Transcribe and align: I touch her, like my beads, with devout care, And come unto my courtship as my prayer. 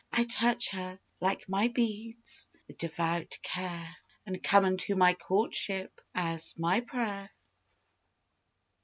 I 0.11 0.23
touch 0.23 0.71
her, 0.71 0.99
like 1.19 1.47
my 1.47 1.67
beads, 1.67 2.47
with 2.67 2.79
devout 2.79 3.37
care, 3.43 3.97
And 4.25 4.41
come 4.41 4.65
unto 4.65 4.95
my 4.95 5.13
courtship 5.13 5.93
as 6.15 6.55
my 6.57 6.79
prayer. 6.81 7.29